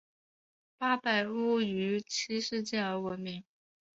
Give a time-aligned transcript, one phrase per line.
[0.79, 3.43] 八百屋于七事件而闻名。